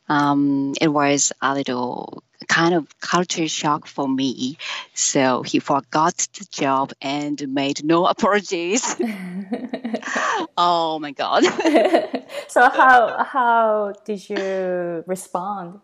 [0.09, 4.59] um, it was a little kind of culture shock for me.
[4.95, 8.97] So he forgot the job and made no apologies.
[10.57, 11.45] oh my god.
[12.49, 15.81] so how how did you respond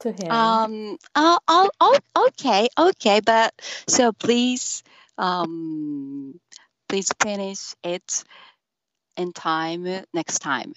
[0.00, 0.30] to him?
[0.30, 0.98] Um.
[1.14, 1.98] Oh, oh, oh,
[2.28, 3.20] okay, okay.
[3.20, 3.54] But
[3.88, 4.82] so please,
[5.18, 6.38] um,
[6.88, 8.24] please finish it
[9.16, 10.74] in time next time.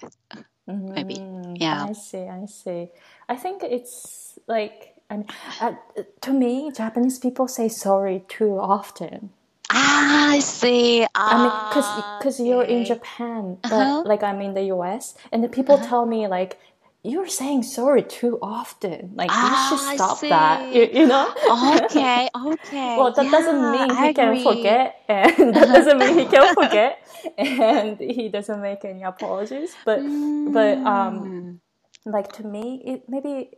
[0.73, 1.15] Maybe.
[1.15, 1.85] Mm, Yeah.
[1.89, 2.27] I see.
[2.27, 2.89] I see.
[3.27, 5.27] I think it's like, I mean,
[5.61, 5.73] uh,
[6.21, 9.31] to me, Japanese people say sorry too often.
[9.71, 11.05] Ah, I see.
[11.15, 12.85] I mean, Ah, because because you're in.
[12.85, 14.03] Japan, but Uh-huh.
[14.05, 15.15] like I'm in the U.S.
[15.31, 16.57] and the people tell me like,
[17.03, 19.13] you're saying sorry too often.
[19.15, 20.71] Like Ah, you should stop that.
[20.73, 21.33] You, you know?
[21.49, 22.95] okay, okay.
[22.95, 24.43] well, that doesn't Yeah, mean I he can agree.
[24.43, 26.99] forget, and that doesn't mean he can forget,
[27.37, 29.75] and he doesn't make any apologies.
[29.85, 30.05] But
[30.45, 31.59] but um, Mm.
[32.05, 33.51] like to me, it maybe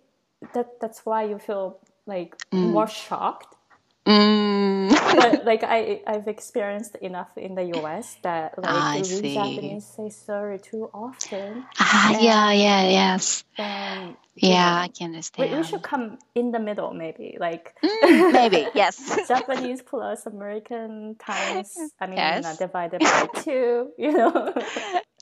[0.54, 2.72] that that's why you feel like Mm.
[2.72, 3.56] more shocked
[4.06, 4.90] Mm.
[5.16, 9.34] but like I I've experienced enough in the US that like we see.
[9.36, 11.64] Japanese say sorry too often.
[11.80, 13.44] ah, yeah, yeah, yes.
[13.58, 15.50] And Yeah, I can we, understand.
[15.52, 18.98] But we should come in the middle maybe like Mm, maybe, yes.
[19.28, 22.46] Japanese plus American times I mean Yes.
[22.46, 24.54] uh, divided by two, you know.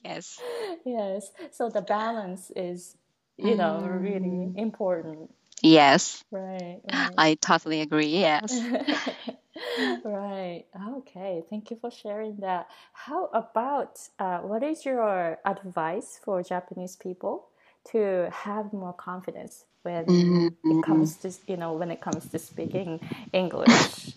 [0.05, 0.39] yes.
[0.85, 1.31] yes.
[1.51, 2.95] So the balance is
[3.37, 4.01] you know Mm.
[4.01, 5.31] really important.
[5.61, 6.23] Yes.
[6.31, 6.81] Right.
[6.85, 7.17] right.
[7.17, 8.07] I totally agree.
[8.07, 8.65] Yes.
[10.03, 10.65] right.
[10.99, 11.43] Okay.
[11.49, 12.69] Thank you for sharing that.
[12.93, 17.47] How about uh, what is your advice for Japanese people
[17.91, 20.47] to have more confidence when Mm-hmm.
[20.69, 23.01] it comes to you know when it comes to speaking
[23.33, 24.15] English?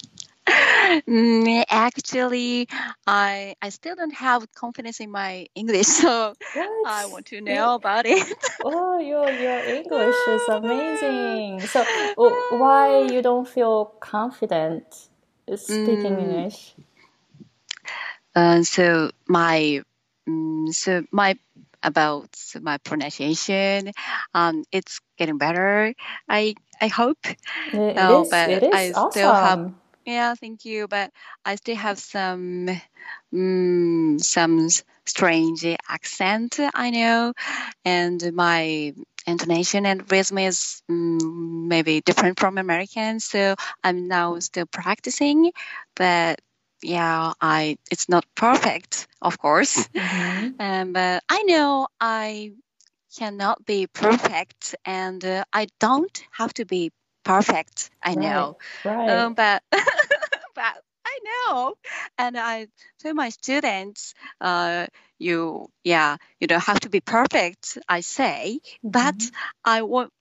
[1.08, 2.68] Mm, actually,
[3.06, 6.68] I I still don't have confidence in my English, so What?
[6.84, 8.26] I want to know about it.
[8.62, 11.66] Oh, your your English is amazing.
[11.66, 11.86] So,
[12.48, 14.84] why you don't feel confident
[15.56, 16.20] speaking Mm.
[16.20, 16.74] English?
[18.34, 19.82] Uh, so my
[20.28, 21.36] mm, so my
[21.82, 22.28] about
[22.62, 23.92] my pronunciation,
[24.34, 25.94] um, it's getting better.
[26.28, 27.18] I I hope.
[27.72, 28.30] It, it No, is.
[28.30, 29.10] but It is I awesome.
[29.10, 29.72] still have-
[30.04, 30.88] Yeah, thank you.
[30.88, 31.12] But
[31.44, 32.66] I still have some
[33.32, 34.68] mm, some
[35.06, 36.58] strange accent.
[36.74, 37.32] I know,
[37.84, 38.94] and my
[39.26, 43.20] intonation and rhythm is mm, maybe different from American.
[43.20, 45.52] So I'm now still practicing,
[45.94, 46.40] but
[46.82, 49.88] yeah, I it's not perfect, of course.
[49.94, 50.54] Mhm.
[50.60, 52.52] Um, but I know I
[53.16, 56.90] cannot be perfect, and uh, I don't have to be
[57.24, 57.90] perfect.
[58.02, 58.56] I know.
[58.84, 59.10] Right.
[59.10, 61.74] Um, but but I know,
[62.18, 62.68] and I
[63.00, 64.86] tell my students, uh,
[65.18, 67.78] you yeah, you don't have to be perfect.
[67.88, 69.32] I say, but Mhm.
[69.64, 70.12] I want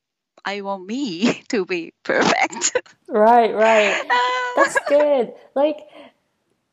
[0.45, 2.77] I want me to be perfect.
[3.07, 3.95] Right, right.
[4.55, 5.33] That's good.
[5.55, 5.87] Like,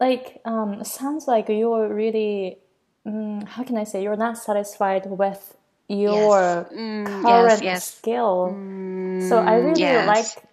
[0.01, 2.59] like, um, sounds like you're really,
[3.07, 5.57] mm, how can I say, you're not satisfied with
[5.89, 8.03] your Mm, current yes, yes.
[8.03, 8.63] skill.
[9.19, 10.03] So I Mm, really yes.
[10.03, 10.45] like,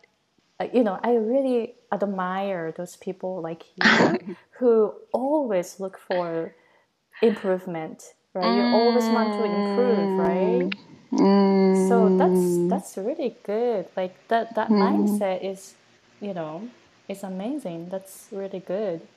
[0.60, 4.20] uh, you know, I really admire those people like you
[4.60, 6.56] who always look for
[7.22, 8.54] improvement, right?
[8.54, 10.70] You always want to improve, right?
[11.12, 13.90] Mm, So that's that's really good.
[13.96, 15.76] Like that that mindset is,
[16.20, 16.72] you know,
[17.08, 17.90] it's amazing.
[17.90, 19.08] That's really good.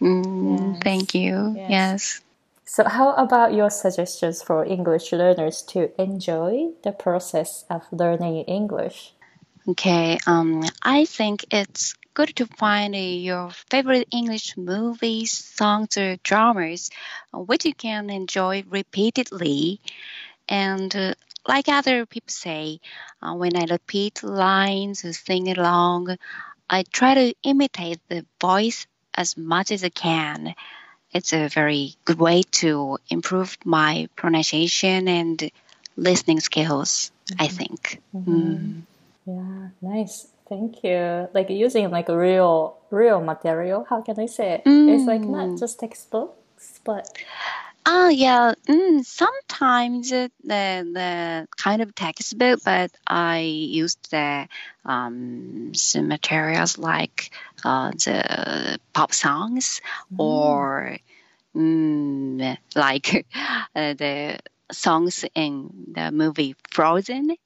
[0.00, 0.80] mm, Yes.
[0.82, 1.60] Thank you.
[1.66, 2.20] Yes.
[2.70, 9.12] So how about your suggestions for English learners to enjoy the process of learning English?
[9.66, 10.20] Okay.
[10.24, 16.90] Um, I think it's good to find your favorite English movies, songs, or dramas,
[17.34, 19.80] uh, which you can enjoy repeatedly.
[20.48, 21.14] And uh,
[21.48, 22.78] like other people say,
[23.20, 26.16] uh, when I repeat lines or sing along,
[26.70, 30.54] I try to imitate the voice as much as I can.
[31.12, 35.50] It's a very good way to improve my pronunciation and
[35.96, 38.00] listening skills, I think.
[38.14, 38.82] Mm.
[39.26, 40.28] Yeah, nice.
[40.48, 41.28] Thank you.
[41.32, 43.86] Like using like real real material.
[43.88, 44.62] How can I say it?
[44.66, 45.58] It's like not Mm.
[45.60, 47.06] just textbooks, but
[47.86, 48.54] Ah, yeah.
[48.68, 54.48] Mm, sometimes uh, the the kind of textbook, but I used the
[54.84, 57.30] um, some materials like
[57.64, 59.80] uh, the pop songs
[60.18, 60.98] or
[61.56, 63.26] mm, like
[63.74, 64.38] uh, the
[64.72, 67.36] songs in the movie Frozen.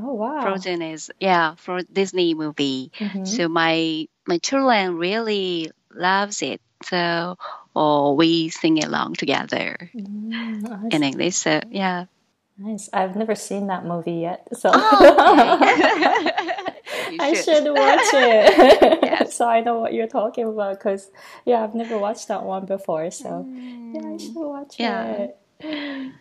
[0.00, 0.40] oh wow.
[0.42, 2.92] Frozen is yeah, for Disney movie.
[2.98, 3.26] Mhm.
[3.26, 6.60] So my my children really loves it.
[6.84, 7.36] So
[7.74, 11.36] oh, we sing along together Mm, in English.
[11.36, 12.06] So yeah.
[12.58, 12.90] Nice.
[12.92, 16.30] I've never seen that movie yet, so Oh, okay.
[17.20, 18.98] I should watch it.
[19.02, 19.34] Yes.
[19.34, 21.10] so I know what you're talking about because
[21.44, 23.10] yeah, I've never watched that one before.
[23.10, 23.46] So
[23.92, 25.26] yeah, I should watch Yeah.
[25.28, 25.36] it.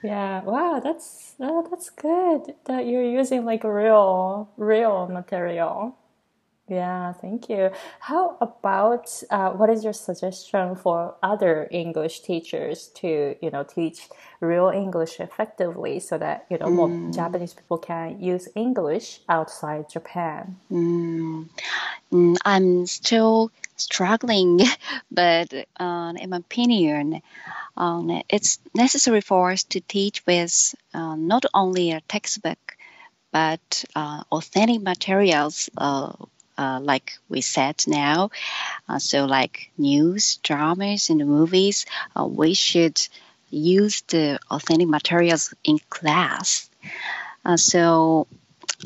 [0.04, 0.42] Yeah.
[0.44, 5.98] Wow, that's uh, that's good that you're using like real real material.
[6.72, 7.72] Yeah, thank you.
[8.00, 14.08] How about uh, what is your suggestion for other English teachers to, you know, teach
[14.40, 20.56] real English effectively so that, you know, more Japanese people can use English outside Japan?
[20.72, 21.50] Mm,
[22.14, 24.62] mm, I'm still struggling,
[25.12, 27.22] but uh, in my opinion,
[27.76, 32.78] um, it's necessary for us to teach with uh, not only a textbook,
[33.34, 36.14] but uh, authentic materials, uh,
[36.62, 38.30] uh, like we said now.
[38.88, 41.86] Uh, so, like news, dramas, and movies,
[42.16, 43.02] we should
[43.50, 46.70] use the authentic materials in class.
[47.56, 48.28] so,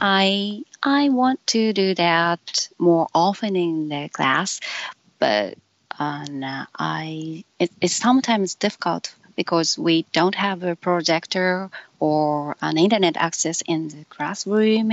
[0.01, 4.59] I I want to do that more often in the class,
[5.19, 5.57] but
[6.43, 11.69] uh, I it, it's sometimes difficult because we don't have a projector
[11.99, 14.91] or an internet access in the classroom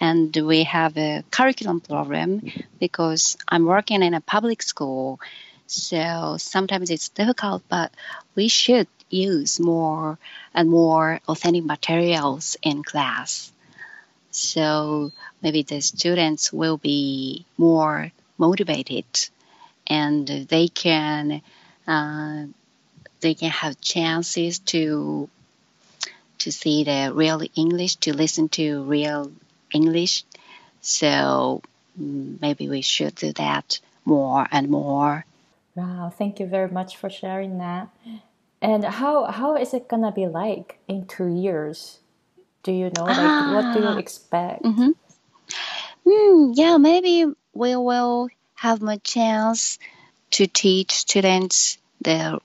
[0.00, 2.42] and we have a curriculum problem
[2.78, 5.20] because I'm working in a public school
[5.66, 7.92] so sometimes it's difficult but
[8.34, 10.18] we should use more
[10.54, 13.52] and more authentic materials in class.
[14.30, 15.12] So
[15.42, 19.04] maybe the students will be more motivated
[19.86, 21.42] and they can
[21.86, 22.44] uh,
[23.20, 25.28] they can have chances to
[26.38, 29.30] to see the real English, to listen to real
[29.72, 30.24] English.
[30.80, 31.62] So
[32.00, 35.24] mm, maybe we should do that more and more.
[35.74, 37.88] Wow, thank you very much for sharing that.
[38.62, 42.00] And how how is it gonna be like in two years?
[42.62, 43.04] Do you know?
[43.04, 43.98] Like, ah, what do you ah.
[43.98, 44.62] expect?
[44.62, 44.90] Mm-hmm.
[46.06, 49.78] Mm, yeah, maybe we will have more chance
[50.32, 52.40] to teach students the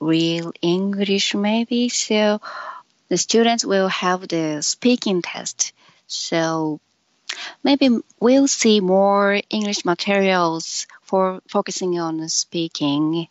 [0.00, 1.88] real English, maybe.
[1.88, 2.40] So
[3.08, 5.72] the students will have the speaking test.
[6.06, 6.80] So
[7.62, 13.28] maybe we'll see more English materials for focusing on speaking.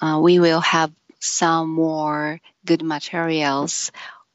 [0.00, 3.90] Uh, we will have some more good materials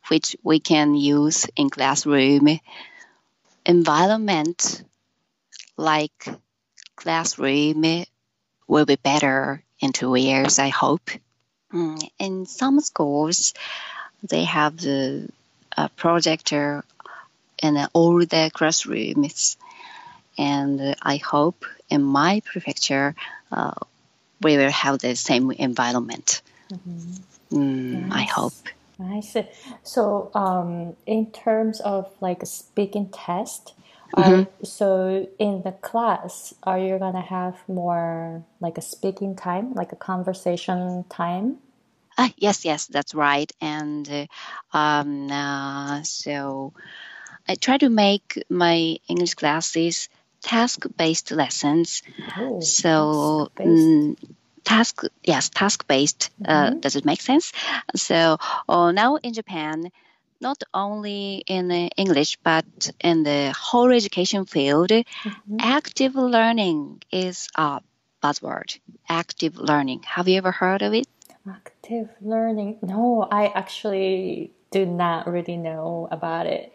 [0.09, 2.59] which we can use in classroom
[3.65, 4.83] environment
[5.77, 6.27] like
[6.95, 8.05] classroom
[8.67, 11.11] will be better in two years i hope
[12.17, 13.53] in some schools
[14.23, 15.29] they have the
[15.95, 16.83] projector
[17.61, 19.57] in all the classrooms
[20.37, 23.15] and i hope in my prefecture
[23.51, 23.73] uh,
[24.41, 26.41] we will have the same environment
[26.71, 27.57] mm-hmm.
[27.57, 28.19] mm, nice.
[28.19, 28.53] i hope
[29.21, 29.45] see.
[29.83, 33.73] So, um, in terms of like a speaking test,
[34.13, 34.63] uh, mm-hmm.
[34.63, 39.95] so in the class, are you gonna have more like a speaking time, like a
[39.95, 41.57] conversation time?
[42.17, 43.51] Uh, yes, yes, that's right.
[43.61, 44.09] And
[44.73, 46.73] uh, um, uh, so
[47.47, 50.09] I try to make my English classes
[50.41, 52.03] task-based lessons.
[52.37, 53.51] Oh, so.
[53.55, 53.69] Task-based.
[53.69, 54.35] Um,
[54.65, 56.77] task yes task based uh, mm-hmm.
[56.77, 57.53] uh, does it make sense
[57.95, 58.37] so
[58.67, 59.89] uh, now in japan
[60.41, 62.65] not only in english but
[62.99, 65.57] in the whole education field mm-hmm.
[65.59, 67.81] active learning is a
[68.23, 71.07] buzzword active learning have you ever heard of it
[71.49, 76.73] active learning no i actually do not really know about it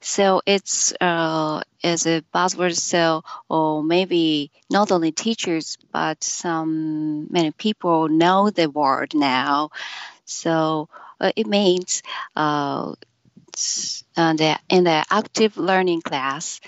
[0.00, 2.76] so it's uh, as a buzzword.
[2.76, 9.70] So or maybe not only teachers but some many people know the word now.
[10.24, 10.88] So
[11.20, 12.02] it means
[12.36, 12.92] uh,
[14.16, 16.60] uh, the, in the active learning class,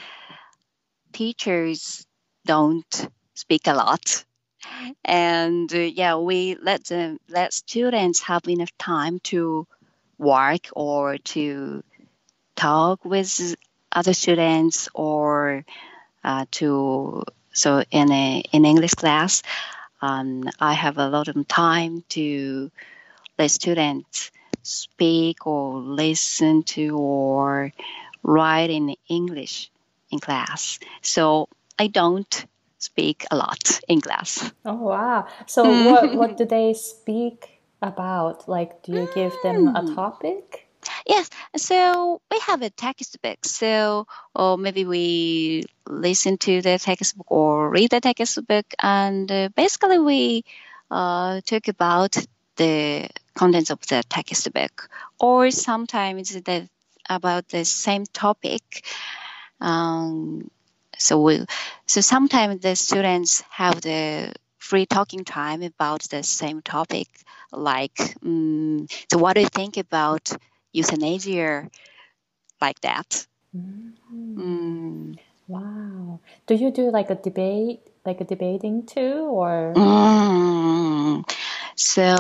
[1.12, 2.07] teachers
[2.44, 4.24] don't speak a lot.
[5.05, 9.66] And uh, yeah we let them let students have enough time to
[10.18, 11.82] work or to
[12.57, 13.57] talk with
[13.92, 15.64] other students or
[16.22, 19.42] uh, to so in a in English class,
[20.03, 22.70] um, I have a lot of time to
[23.38, 24.30] let students
[24.62, 27.72] speak or listen to or
[28.22, 29.70] write in English
[30.11, 30.78] in class.
[31.02, 31.48] So
[31.78, 32.46] I don't
[32.78, 34.52] speak a lot in class.
[34.64, 35.26] Oh wow!
[35.46, 38.48] So what what do they speak about?
[38.48, 39.94] Like, do you give them a hmm.
[39.94, 40.66] topic?
[41.06, 43.44] Yes, so we have a textbook.
[43.44, 49.98] So, or maybe we listen to the textbook or read the textbook, and uh, basically
[49.98, 50.44] we
[50.90, 52.16] uh, talk about
[52.56, 56.68] the contents of the textbook, or sometimes the
[57.09, 58.85] about the same topic.
[59.61, 60.51] Um,
[60.97, 61.45] so we,
[61.87, 67.09] so sometimes the students have the free talking time about the same topic,
[67.53, 70.31] like, um, so what do you think about
[70.72, 71.68] euthanasia
[72.61, 73.26] like that.
[73.57, 74.41] Mm-hmm.
[74.41, 75.18] Mm.
[75.49, 76.20] Wow.
[76.47, 79.74] Do you do like a debate, like a debating too, or?
[79.76, 81.24] Mm.
[81.81, 82.16] So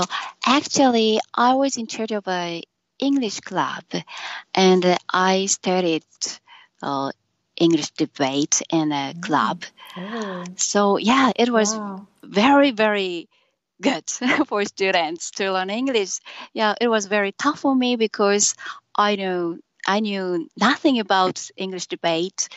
[0.46, 2.62] actually, I was in charge of an
[2.98, 3.84] English club,
[4.54, 6.04] and I started
[6.82, 7.12] uh,
[7.56, 9.20] English debate in a mm.
[9.20, 9.64] club.
[9.96, 12.06] Oh, So yeah, it was wow.
[12.24, 13.28] very very
[13.80, 14.08] good
[14.46, 16.18] for students to learn English.
[16.52, 18.54] Yeah, it was very tough for me because
[18.94, 22.48] I know I knew nothing about English debate,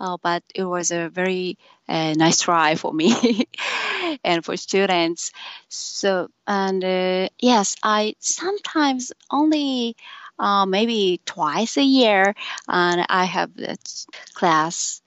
[0.00, 3.46] uh, but it was a very uh, nice try for me
[4.24, 5.32] and for students.
[5.68, 9.96] So and uh, yes, I sometimes only
[10.38, 12.34] uh, maybe twice a year,
[12.68, 15.00] and I have that class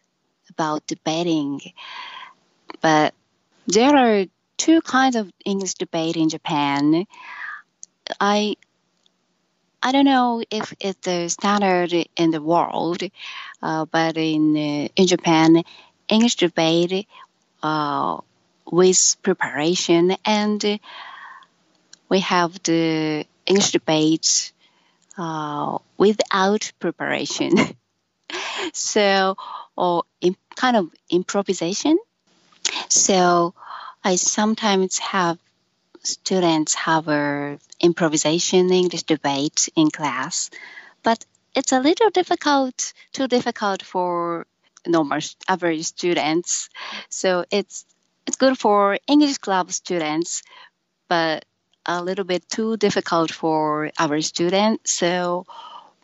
[0.50, 1.62] about debating.
[2.82, 3.14] But
[3.68, 4.26] there are
[4.58, 7.06] two kinds of English debate in Japan.
[8.20, 8.56] I
[9.82, 13.02] I don't know if it's the standard in the world,
[13.62, 15.64] uh, but in uh, in Japan,
[16.10, 17.08] English debate
[17.64, 18.18] uh,
[18.72, 20.80] with preparation, and
[22.10, 24.52] we have the English debate
[25.18, 27.54] uh, without preparation.
[28.74, 29.36] so,
[29.76, 31.98] or in, kind of improvisation.
[32.90, 33.54] So,
[34.04, 35.40] I sometimes have
[36.08, 40.50] students have a improvisation English debate in class,
[41.04, 44.46] but it's a little difficult, too difficult for
[44.86, 46.70] normal average students.
[47.10, 47.86] So it's
[48.26, 50.44] it's good for English club students,
[51.08, 51.46] but
[51.86, 54.92] a little bit too difficult for average students.
[54.92, 55.46] So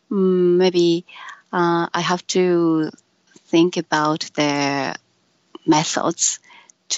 [0.09, 1.05] mm, maybe
[1.51, 2.89] uh, I have to
[3.47, 4.95] think about the
[5.65, 6.39] methods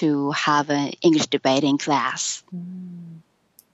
[0.00, 2.42] to have an English debating class.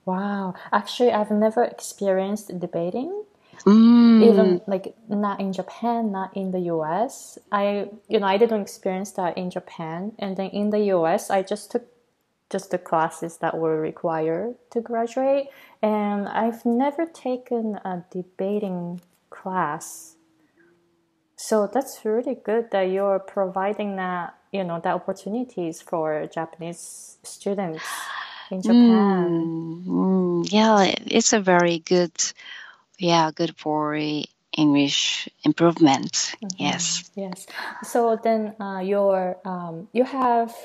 [0.05, 0.55] Wow.
[0.71, 3.23] Actually, I've never experienced debating,
[3.65, 4.23] Mm.
[4.23, 7.37] even like not in Japan, not in the US.
[7.51, 10.11] I, you know, I didn't experience that in Japan.
[10.19, 11.85] And then in the US, I just took
[12.49, 15.47] just the classes that were required to graduate.
[15.81, 20.12] And I've never taken a debating class.
[21.43, 27.83] So that's really good that you're providing that, you know, the opportunities for Japanese students
[28.49, 29.83] in Japan.
[29.85, 32.13] Mm, yeah, it's a very good,
[32.97, 33.93] yeah, good for
[34.57, 36.33] English improvement.
[36.57, 37.11] Yes.
[37.13, 37.45] Yes.
[37.83, 40.55] So then uh, you're, um, you have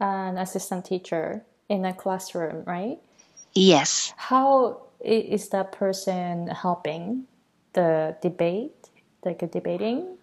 [0.00, 2.98] an assistant teacher in a classroom, right?
[3.54, 4.12] Yes.
[4.16, 7.28] How is that person helping
[7.74, 8.90] the debate,
[9.24, 10.18] like a debating?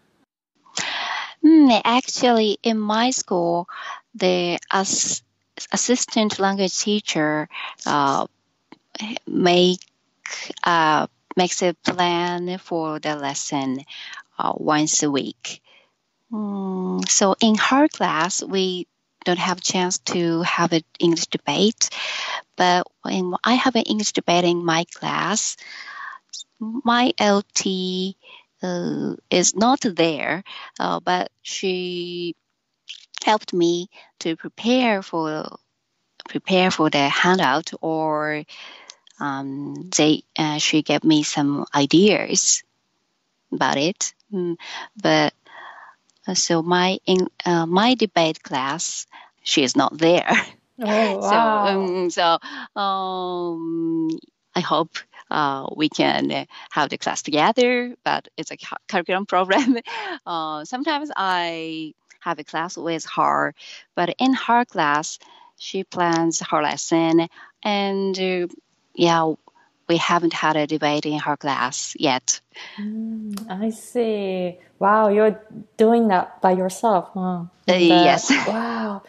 [1.44, 3.68] Mm, actually, in my school,
[4.16, 5.24] the as,
[5.72, 7.50] assistant language teacher
[7.86, 8.26] uh,
[9.28, 9.80] make
[10.64, 13.82] uh, makes a plan for the lesson
[14.40, 15.62] uh, once a week.
[16.32, 18.88] Mm, so in her class, we
[19.26, 21.90] don't have chance to have an English debate,
[22.58, 25.58] but when I have an English debate in my class,
[26.60, 28.16] my ALT
[28.64, 30.44] uh, is not there,
[30.80, 32.36] uh, but she
[33.24, 33.90] helped me
[34.20, 35.58] to prepare for
[36.28, 38.44] prepare for the handout, or
[39.20, 42.64] um, they uh, she gave me some ideas
[43.52, 44.14] about it.
[44.34, 44.58] Mm,
[45.02, 45.34] but
[46.28, 49.08] uh, so my in uh, my debate class,
[49.44, 50.32] she is not there.
[50.80, 51.30] Oh, wow.
[51.30, 54.20] So, um, so um,
[54.56, 54.98] I hope
[55.32, 58.58] uh, we can have the class together, but it's a
[58.88, 59.78] curriculum problem.
[60.26, 63.56] uh, sometimes I have a class with her,
[63.96, 65.18] but in her class,
[65.58, 67.28] she plans her lesson,
[67.64, 68.48] and uh,
[68.94, 69.34] yeah,
[69.88, 72.42] we haven't had a debate in her class yet.
[73.50, 74.58] I see.
[74.80, 75.40] Wow, you're
[75.78, 77.46] doing that by yourself, huh?
[77.68, 78.32] Uh, yes.
[78.48, 79.04] Wow.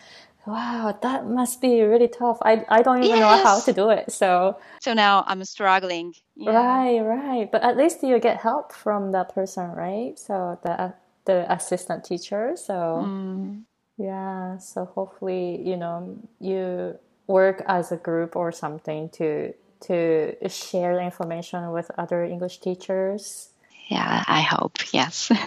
[0.47, 2.39] Wow, that must be really tough.
[2.43, 4.11] I, I don't even know how to do it.
[4.11, 6.15] So, So now I'm struggling.
[6.35, 6.53] Yeah.
[6.53, 7.53] right, right.
[7.53, 10.19] But at least you get help from that person, right?
[10.19, 12.57] So the the assistant teacher.
[12.57, 13.63] So, Mm.
[13.97, 19.53] yeah, so hopefully, you know, you work as a group or something to
[19.87, 23.51] to share the information with other English teachers.
[23.89, 24.79] Yeah, I hope.
[24.93, 25.31] Yes.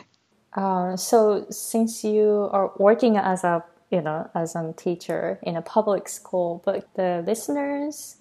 [0.55, 5.61] Uh, so since you are working as a you know as a teacher in a
[5.61, 8.17] public school, but the listeners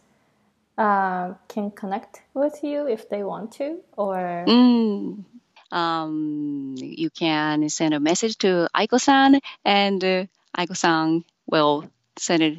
[0.79, 5.25] uh, can connect with you if they want to, or Mm.
[5.73, 11.85] Um, you can send a message to Aiko-san, and uh, Aiko-san will
[12.17, 12.59] send it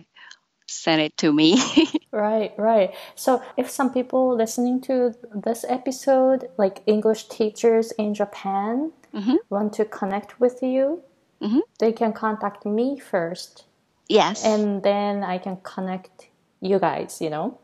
[0.68, 1.56] send it to me.
[2.12, 2.94] right, right.
[3.16, 9.38] So if some people listening to this episode, like English teachers in Japan, Mhm.
[9.50, 11.02] want to connect with you,
[11.46, 11.62] Mhm.
[11.80, 13.66] they can contact me first,
[14.10, 14.44] yes.
[14.44, 16.30] and then I can connect
[16.62, 17.22] you guys.
[17.22, 17.58] You know.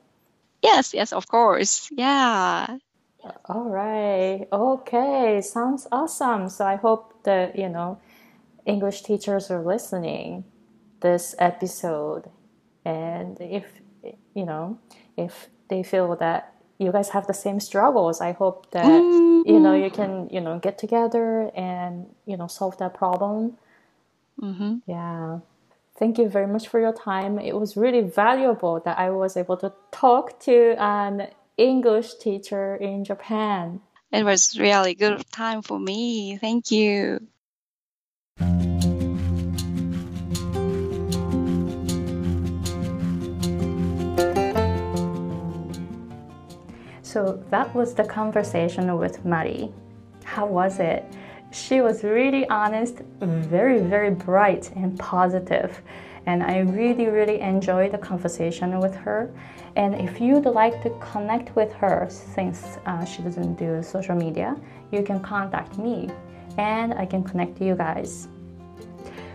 [0.62, 1.90] yes, yes, of course.
[1.92, 2.78] Yeah.
[3.46, 4.48] All right.
[4.52, 5.42] Okay.
[5.42, 6.50] Sounds awesome.
[6.50, 8.00] So I hope that, you know,
[8.66, 10.44] English teachers are listening
[11.02, 12.30] this episode
[12.86, 13.66] and if
[14.34, 14.78] you know
[15.18, 19.50] if they feel that you guys have the same struggles i hope that mm-hmm.
[19.50, 23.58] you know you can you know get together and you know solve that problem
[24.42, 24.78] mm-hmm.
[24.86, 25.39] yeah
[25.98, 29.58] thank you very much for your time it was really valuable that i was able
[29.58, 31.28] to talk to an
[31.58, 33.80] english teacher in japan
[34.12, 37.20] it was really good time for me thank you
[47.12, 49.70] So that was the conversation with Mari.
[50.24, 51.04] How was it?
[51.52, 55.82] She was really honest, very, very bright and positive,
[56.26, 59.30] and I really, really enjoyed the conversation with her.
[59.76, 64.56] And if you'd like to connect with her, since uh, she doesn't do social media,
[64.91, 66.10] you can contact me
[66.58, 68.30] and I can connect you guys.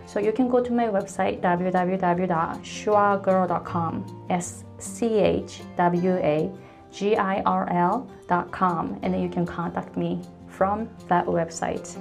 [0.07, 6.51] So you can go to my website www.schwagirl.com, S C H W A
[6.99, 10.23] girl.com, and then you can contact me
[10.57, 11.97] from that website.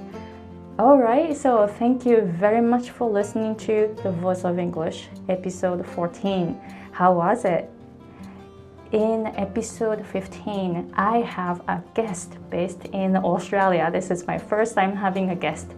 [0.78, 5.86] All right, so thank you very much for listening to The Voice of English, episode
[5.86, 6.58] 14.
[6.92, 7.70] How was it?
[8.92, 13.90] In episode 15, I have a guest based in Australia.
[13.92, 15.72] This is my first time having a guest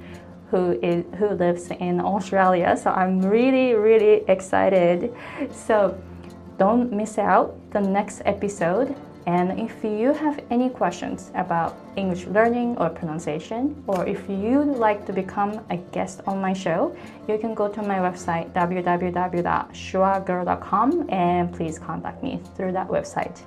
[0.50, 2.76] who is who lives in Australia.
[2.76, 5.14] So I'm really really excited.
[5.52, 5.96] So
[6.58, 8.94] don't miss out the next episode
[9.28, 15.04] and if you have any questions about English learning or pronunciation, or if you'd like
[15.04, 16.96] to become a guest on my show,
[17.28, 23.42] you can go to my website www.schwagirl.com and please contact me through that website.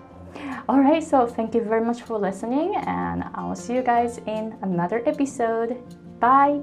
[0.70, 4.20] All right, so thank you very much for listening, and I will see you guys
[4.28, 5.82] in another episode.
[6.20, 6.62] Bye.